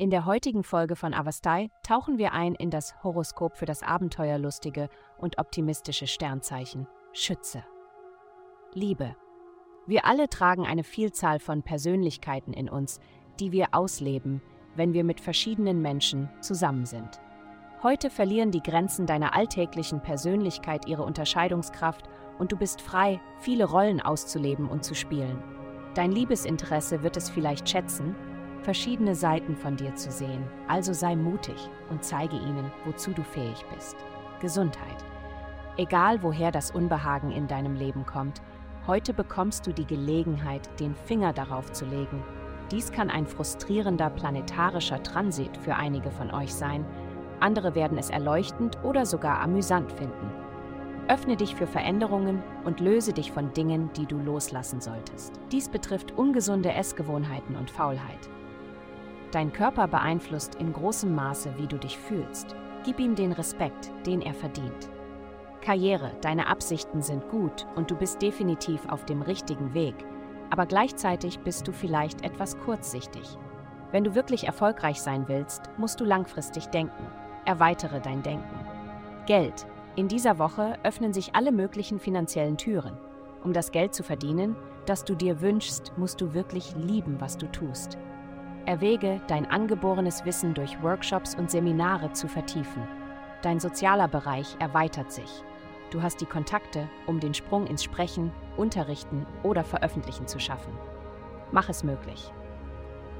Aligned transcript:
In 0.00 0.08
der 0.08 0.24
heutigen 0.24 0.64
Folge 0.64 0.96
von 0.96 1.12
Avastai 1.12 1.68
tauchen 1.82 2.16
wir 2.16 2.32
ein 2.32 2.54
in 2.54 2.70
das 2.70 2.94
Horoskop 3.04 3.58
für 3.58 3.66
das 3.66 3.82
abenteuerlustige 3.82 4.88
und 5.18 5.36
optimistische 5.36 6.06
Sternzeichen 6.06 6.86
Schütze. 7.12 7.62
Liebe. 8.72 9.14
Wir 9.86 10.06
alle 10.06 10.30
tragen 10.30 10.64
eine 10.64 10.84
Vielzahl 10.84 11.38
von 11.38 11.62
Persönlichkeiten 11.62 12.54
in 12.54 12.70
uns, 12.70 12.98
die 13.40 13.52
wir 13.52 13.74
ausleben, 13.74 14.40
wenn 14.74 14.94
wir 14.94 15.04
mit 15.04 15.20
verschiedenen 15.20 15.82
Menschen 15.82 16.30
zusammen 16.40 16.86
sind. 16.86 17.20
Heute 17.82 18.08
verlieren 18.08 18.52
die 18.52 18.62
Grenzen 18.62 19.04
deiner 19.04 19.36
alltäglichen 19.36 20.00
Persönlichkeit 20.00 20.88
ihre 20.88 21.02
Unterscheidungskraft 21.02 22.08
und 22.38 22.52
du 22.52 22.56
bist 22.56 22.80
frei, 22.80 23.20
viele 23.40 23.66
Rollen 23.66 24.00
auszuleben 24.00 24.66
und 24.66 24.82
zu 24.82 24.94
spielen. 24.94 25.42
Dein 25.94 26.10
Liebesinteresse 26.10 27.02
wird 27.02 27.18
es 27.18 27.28
vielleicht 27.28 27.68
schätzen, 27.68 28.16
verschiedene 28.62 29.14
Seiten 29.14 29.56
von 29.56 29.76
dir 29.76 29.94
zu 29.94 30.10
sehen, 30.10 30.44
also 30.68 30.92
sei 30.92 31.16
mutig 31.16 31.68
und 31.90 32.04
zeige 32.04 32.36
ihnen, 32.36 32.70
wozu 32.84 33.12
du 33.12 33.22
fähig 33.22 33.64
bist. 33.74 33.96
Gesundheit. 34.40 35.04
Egal 35.76 36.22
woher 36.22 36.50
das 36.50 36.70
Unbehagen 36.70 37.30
in 37.30 37.46
deinem 37.46 37.74
Leben 37.74 38.04
kommt, 38.06 38.42
heute 38.86 39.14
bekommst 39.14 39.66
du 39.66 39.72
die 39.72 39.86
Gelegenheit, 39.86 40.68
den 40.80 40.94
Finger 40.94 41.32
darauf 41.32 41.72
zu 41.72 41.84
legen. 41.84 42.22
Dies 42.70 42.92
kann 42.92 43.10
ein 43.10 43.26
frustrierender 43.26 44.10
planetarischer 44.10 45.02
Transit 45.02 45.56
für 45.56 45.74
einige 45.74 46.10
von 46.10 46.30
euch 46.30 46.54
sein, 46.54 46.84
andere 47.40 47.74
werden 47.74 47.98
es 47.98 48.10
erleuchtend 48.10 48.78
oder 48.84 49.06
sogar 49.06 49.40
amüsant 49.40 49.90
finden. 49.92 50.30
Öffne 51.08 51.36
dich 51.36 51.56
für 51.56 51.66
Veränderungen 51.66 52.42
und 52.64 52.78
löse 52.78 53.12
dich 53.12 53.32
von 53.32 53.52
Dingen, 53.52 53.90
die 53.96 54.06
du 54.06 54.18
loslassen 54.18 54.80
solltest. 54.80 55.40
Dies 55.50 55.68
betrifft 55.68 56.12
ungesunde 56.16 56.72
Essgewohnheiten 56.72 57.56
und 57.56 57.70
Faulheit. 57.70 58.28
Dein 59.32 59.52
Körper 59.52 59.86
beeinflusst 59.86 60.56
in 60.56 60.72
großem 60.72 61.14
Maße, 61.14 61.54
wie 61.56 61.68
du 61.68 61.78
dich 61.78 61.96
fühlst. 61.98 62.56
Gib 62.84 62.98
ihm 62.98 63.14
den 63.14 63.32
Respekt, 63.32 63.92
den 64.06 64.22
er 64.22 64.34
verdient. 64.34 64.90
Karriere, 65.60 66.12
deine 66.22 66.46
Absichten 66.48 67.02
sind 67.02 67.28
gut 67.28 67.66
und 67.76 67.90
du 67.90 67.96
bist 67.96 68.22
definitiv 68.22 68.88
auf 68.88 69.04
dem 69.04 69.22
richtigen 69.22 69.74
Weg, 69.74 69.94
aber 70.48 70.66
gleichzeitig 70.66 71.40
bist 71.40 71.68
du 71.68 71.72
vielleicht 71.72 72.24
etwas 72.24 72.58
kurzsichtig. 72.58 73.38
Wenn 73.92 74.04
du 74.04 74.14
wirklich 74.14 74.44
erfolgreich 74.44 75.00
sein 75.00 75.28
willst, 75.28 75.62
musst 75.76 76.00
du 76.00 76.04
langfristig 76.04 76.66
denken. 76.66 77.06
Erweitere 77.44 78.00
dein 78.00 78.22
Denken. 78.22 78.66
Geld. 79.26 79.66
In 79.96 80.08
dieser 80.08 80.38
Woche 80.38 80.78
öffnen 80.82 81.12
sich 81.12 81.34
alle 81.34 81.52
möglichen 81.52 81.98
finanziellen 81.98 82.56
Türen. 82.56 82.96
Um 83.44 83.52
das 83.52 83.70
Geld 83.70 83.94
zu 83.94 84.02
verdienen, 84.02 84.56
das 84.86 85.04
du 85.04 85.14
dir 85.14 85.40
wünschst, 85.40 85.92
musst 85.96 86.20
du 86.20 86.32
wirklich 86.32 86.74
lieben, 86.76 87.20
was 87.20 87.36
du 87.36 87.46
tust. 87.50 87.98
Erwäge, 88.70 89.20
dein 89.26 89.50
angeborenes 89.50 90.24
Wissen 90.24 90.54
durch 90.54 90.80
Workshops 90.80 91.34
und 91.34 91.50
Seminare 91.50 92.12
zu 92.12 92.28
vertiefen. 92.28 92.86
Dein 93.42 93.58
sozialer 93.58 94.06
Bereich 94.06 94.54
erweitert 94.60 95.10
sich. 95.10 95.42
Du 95.90 96.02
hast 96.02 96.20
die 96.20 96.26
Kontakte, 96.26 96.88
um 97.08 97.18
den 97.18 97.34
Sprung 97.34 97.66
ins 97.66 97.82
Sprechen, 97.82 98.30
Unterrichten 98.56 99.26
oder 99.42 99.64
Veröffentlichen 99.64 100.28
zu 100.28 100.38
schaffen. 100.38 100.72
Mach 101.50 101.68
es 101.68 101.82
möglich. 101.82 102.32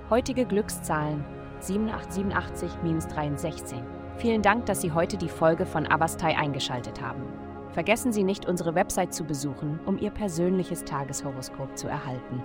Heutige 0.08 0.46
Glückszahlen 0.46 1.24
7887-316. 1.60 3.82
Vielen 4.18 4.42
Dank, 4.42 4.66
dass 4.66 4.82
Sie 4.82 4.92
heute 4.92 5.16
die 5.16 5.28
Folge 5.28 5.66
von 5.66 5.90
Avastai 5.90 6.38
eingeschaltet 6.38 7.02
haben. 7.02 7.24
Vergessen 7.72 8.12
Sie 8.12 8.22
nicht, 8.22 8.46
unsere 8.46 8.76
Website 8.76 9.12
zu 9.12 9.24
besuchen, 9.24 9.80
um 9.84 9.98
Ihr 9.98 10.12
persönliches 10.12 10.84
Tageshoroskop 10.84 11.76
zu 11.76 11.88
erhalten. 11.88 12.40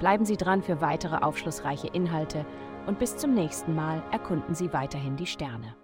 Bleiben 0.00 0.24
Sie 0.24 0.38
dran 0.38 0.62
für 0.62 0.80
weitere 0.80 1.16
aufschlussreiche 1.16 1.88
Inhalte 1.88 2.46
und 2.86 2.98
bis 2.98 3.18
zum 3.18 3.34
nächsten 3.34 3.74
Mal 3.74 4.02
erkunden 4.10 4.54
Sie 4.54 4.72
weiterhin 4.72 5.16
die 5.16 5.26
Sterne. 5.26 5.76